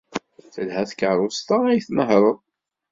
Telha 0.53 0.81
tkeṛṛust-a 0.89 1.57
ay 1.69 1.79
la 1.79 1.85
tnehhṛeḍ. 1.87 2.37